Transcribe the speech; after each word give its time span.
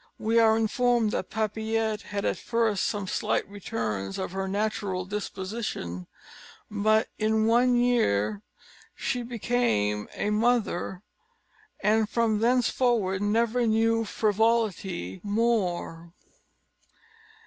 We 0.17 0.39
are 0.39 0.57
informed 0.57 1.11
that 1.11 1.29
Papillette 1.29 2.01
had, 2.01 2.25
at 2.25 2.39
first, 2.39 2.85
some 2.85 3.05
slight 3.05 3.47
returns 3.47 4.17
of 4.17 4.31
her 4.31 4.47
natural 4.47 5.05
disposition; 5.05 6.07
but 6.71 7.09
in 7.19 7.45
one 7.45 7.75
year 7.75 8.41
she 8.95 9.21
became 9.21 10.09
a 10.15 10.31
mother, 10.31 11.03
and 11.81 12.09
from 12.09 12.39
thenceforward 12.39 13.21
never 13.21 13.67
knew 13.67 14.03
frivolity 14.03 15.19
more. 15.21 16.13